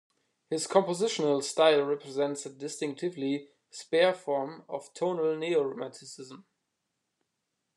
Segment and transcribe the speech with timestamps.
[0.49, 6.43] His compositional style represents a distinctively spare form of tonal neo-Romanticism.